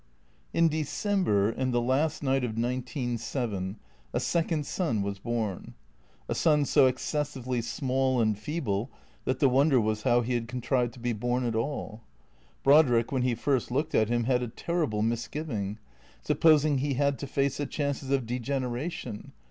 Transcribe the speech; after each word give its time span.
In 0.51 0.67
December, 0.67 1.51
in 1.51 1.69
the 1.69 1.79
last 1.79 2.23
night 2.23 2.43
of 2.43 2.57
nineteen 2.57 3.19
seven, 3.19 3.77
a 4.13 4.19
second 4.19 4.65
son 4.65 5.03
was 5.03 5.19
born. 5.19 5.75
A 6.27 6.33
son 6.33 6.65
so 6.65 6.87
excessively 6.87 7.61
small 7.61 8.19
and 8.19 8.35
feeble 8.35 8.89
that 9.25 9.37
the 9.37 9.47
wonder 9.47 9.79
was 9.79 10.01
how 10.01 10.21
he 10.21 10.33
had 10.33 10.47
contrived 10.47 10.93
to 10.93 10.99
be 10.99 11.13
born 11.13 11.45
at 11.45 11.53
all. 11.53 12.01
Brodrick 12.63 13.11
when 13.11 13.21
he 13.21 13.35
first 13.35 13.69
looked 13.69 13.93
at 13.93 14.09
him 14.09 14.23
had 14.23 14.41
a 14.41 14.47
terrible 14.47 15.03
misgiving. 15.03 15.77
Supposing 16.23 16.79
he 16.79 16.95
had 16.95 17.19
to 17.19 17.27
face 17.27 17.57
the 17.57 17.67
chances 17.67 18.09
of 18.09 18.25
degeneration? 18.25 19.33